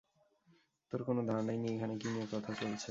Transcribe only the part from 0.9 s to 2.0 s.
কোন ধারণাই নেই এখানে